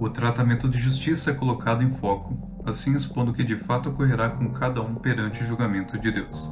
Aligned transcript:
O 0.00 0.08
tratamento 0.08 0.66
de 0.66 0.80
justiça 0.80 1.30
é 1.30 1.34
colocado 1.34 1.84
em 1.84 1.90
foco, 1.90 2.34
assim 2.64 2.94
expondo 2.94 3.32
o 3.32 3.34
que 3.34 3.44
de 3.44 3.54
fato 3.54 3.90
ocorrerá 3.90 4.30
com 4.30 4.50
cada 4.50 4.80
um 4.80 4.94
perante 4.94 5.42
o 5.42 5.46
julgamento 5.46 5.98
de 5.98 6.10
Deus. 6.10 6.50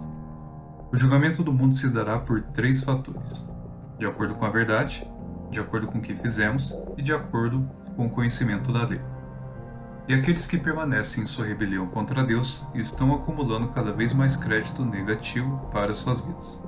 O 0.92 0.96
julgamento 0.98 1.42
do 1.42 1.50
mundo 1.50 1.74
se 1.74 1.88
dará 1.88 2.18
por 2.18 2.42
três 2.42 2.82
fatores: 2.82 3.50
de 3.98 4.06
acordo 4.06 4.34
com 4.34 4.44
a 4.44 4.50
verdade, 4.50 5.02
de 5.50 5.58
acordo 5.58 5.86
com 5.86 5.96
o 5.96 6.02
que 6.02 6.14
fizemos 6.14 6.78
e 6.98 7.00
de 7.00 7.10
acordo 7.10 7.66
com 7.96 8.04
o 8.04 8.10
conhecimento 8.10 8.70
da 8.70 8.84
lei. 8.84 9.00
E 10.06 10.12
aqueles 10.12 10.44
que 10.44 10.58
permanecem 10.58 11.22
em 11.22 11.26
sua 11.26 11.46
rebelião 11.46 11.86
contra 11.86 12.22
Deus 12.22 12.68
estão 12.74 13.14
acumulando 13.14 13.68
cada 13.68 13.92
vez 13.92 14.12
mais 14.12 14.36
crédito 14.36 14.84
negativo 14.84 15.70
para 15.72 15.94
suas 15.94 16.20
vidas. 16.20 16.62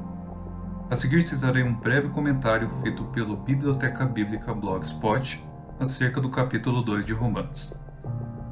A 0.90 0.96
seguir 0.96 1.22
citarei 1.22 1.62
um 1.62 1.74
breve 1.74 2.08
comentário 2.08 2.70
feito 2.80 3.04
pelo 3.04 3.36
Biblioteca 3.36 4.06
Bíblica 4.06 4.54
Blogspot 4.54 5.49
acerca 5.80 6.20
do 6.20 6.28
capítulo 6.28 6.82
2 6.82 7.06
de 7.06 7.14
Romanos. 7.14 7.74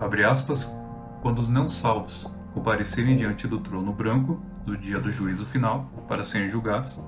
Abre 0.00 0.24
aspas, 0.24 0.74
quando 1.20 1.41
os 1.41 1.51
não 1.51 1.68
salvos 1.68 2.32
comparecerem 2.54 3.16
diante 3.16 3.46
do 3.46 3.60
trono 3.60 3.92
branco 3.92 4.41
do 4.64 4.74
dia 4.78 4.98
do 4.98 5.10
juízo 5.10 5.45
final 5.45 5.92
para 6.09 6.23
serem 6.23 6.48
julgados, 6.48 7.04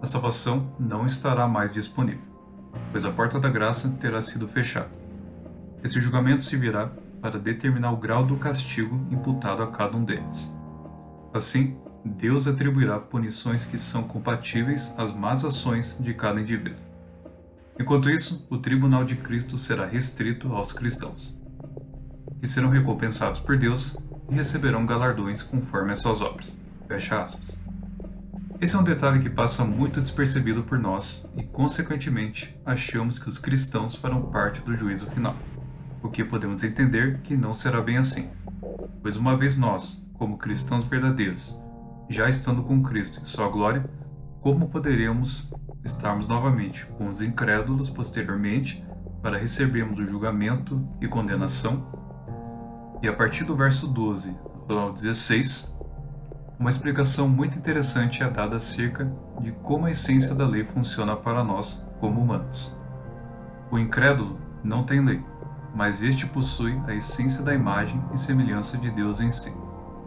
a 0.00 0.06
salvação 0.06 0.72
não 0.80 1.04
estará 1.04 1.46
mais 1.46 1.70
disponível, 1.70 2.24
pois 2.90 3.04
a 3.04 3.10
porta 3.10 3.38
da 3.38 3.50
graça 3.50 3.90
terá 4.00 4.22
sido 4.22 4.48
fechada. 4.48 4.90
Esse 5.84 6.00
julgamento 6.00 6.42
servirá 6.42 6.90
para 7.20 7.38
determinar 7.38 7.92
o 7.92 7.96
grau 7.98 8.24
do 8.24 8.36
castigo 8.36 9.06
imputado 9.10 9.62
a 9.62 9.66
cada 9.66 9.98
um 9.98 10.04
deles. 10.04 10.56
Assim, 11.34 11.76
Deus 12.02 12.48
atribuirá 12.48 12.98
punições 12.98 13.66
que 13.66 13.76
são 13.76 14.02
compatíveis 14.04 14.94
às 14.96 15.12
más 15.12 15.44
ações 15.44 15.98
de 16.00 16.14
cada 16.14 16.40
indivíduo. 16.40 16.87
Enquanto 17.78 18.10
isso, 18.10 18.46
o 18.50 18.58
tribunal 18.58 19.04
de 19.04 19.16
Cristo 19.16 19.56
será 19.56 19.86
restrito 19.86 20.52
aos 20.52 20.72
cristãos, 20.72 21.38
que 22.40 22.46
serão 22.46 22.68
recompensados 22.68 23.40
por 23.40 23.56
Deus 23.56 23.96
e 24.28 24.34
receberão 24.34 24.84
galardões 24.84 25.42
conforme 25.42 25.92
as 25.92 25.98
suas 25.98 26.20
obras. 26.20 26.58
Fecha 26.86 27.22
aspas. 27.22 27.60
Esse 28.60 28.74
é 28.74 28.78
um 28.78 28.84
detalhe 28.84 29.20
que 29.20 29.30
passa 29.30 29.64
muito 29.64 30.00
despercebido 30.00 30.64
por 30.64 30.78
nós 30.78 31.28
e, 31.36 31.44
consequentemente, 31.44 32.58
achamos 32.66 33.18
que 33.18 33.28
os 33.28 33.38
cristãos 33.38 33.94
farão 33.94 34.22
parte 34.22 34.60
do 34.62 34.74
juízo 34.74 35.06
final 35.06 35.36
o 36.02 36.08
que 36.08 36.24
podemos 36.24 36.62
entender 36.62 37.20
que 37.22 37.36
não 37.36 37.52
será 37.52 37.80
bem 37.80 37.96
assim. 37.96 38.30
Pois 39.02 39.16
uma 39.16 39.36
vez 39.36 39.56
nós, 39.56 40.04
como 40.14 40.38
cristãos 40.38 40.84
verdadeiros, 40.84 41.60
já 42.08 42.28
estando 42.28 42.62
com 42.62 42.82
Cristo 42.82 43.20
em 43.20 43.24
sua 43.24 43.48
glória, 43.48 43.88
como 44.40 44.68
poderemos 44.68 45.52
estarmos 45.84 46.28
novamente 46.28 46.86
com 46.86 47.08
os 47.08 47.20
incrédulos 47.22 47.90
posteriormente 47.90 48.84
para 49.22 49.38
recebermos 49.38 49.98
o 49.98 50.06
julgamento 50.06 50.86
e 51.00 51.08
condenação? 51.08 51.86
E 53.02 53.08
a 53.08 53.12
partir 53.12 53.44
do 53.44 53.56
verso 53.56 53.86
12 53.86 54.36
ao 54.68 54.92
16, 54.92 55.76
uma 56.58 56.70
explicação 56.70 57.28
muito 57.28 57.56
interessante 57.56 58.22
é 58.22 58.28
dada 58.28 58.56
acerca 58.56 59.10
de 59.40 59.52
como 59.52 59.86
a 59.86 59.90
essência 59.90 60.34
da 60.34 60.46
lei 60.46 60.64
funciona 60.64 61.16
para 61.16 61.44
nós 61.44 61.86
como 62.00 62.20
humanos. 62.20 62.78
O 63.70 63.78
incrédulo 63.78 64.38
não 64.62 64.84
tem 64.84 65.04
lei, 65.04 65.22
mas 65.74 66.02
este 66.02 66.26
possui 66.26 66.80
a 66.86 66.94
essência 66.94 67.42
da 67.42 67.54
imagem 67.54 68.02
e 68.12 68.18
semelhança 68.18 68.76
de 68.76 68.90
Deus 68.90 69.20
em 69.20 69.30
si. 69.30 69.52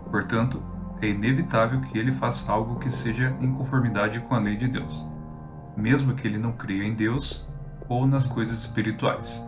Portanto, 0.10 0.62
é 1.02 1.10
inevitável 1.10 1.82
que 1.82 1.98
ele 1.98 2.12
faça 2.12 2.52
algo 2.52 2.80
que 2.80 2.90
seja 2.90 3.36
em 3.42 3.52
conformidade 3.52 4.20
com 4.22 4.36
a 4.36 4.40
lei 4.40 4.56
de 4.56 4.68
Deus, 4.68 5.06
mesmo 5.76 6.14
que 6.14 6.28
ele 6.28 6.38
não 6.38 6.52
creia 6.52 6.84
em 6.84 6.94
Deus 6.94 7.50
ou 7.90 8.06
nas 8.06 8.28
coisas 8.28 8.60
espirituais. 8.60 9.44